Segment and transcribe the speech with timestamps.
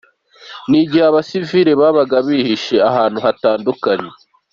[0.69, 4.09] Ni mu gihe abasivili babaga bihishe ahantu hatandukanye.